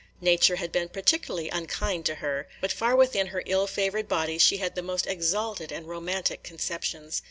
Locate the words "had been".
0.55-0.89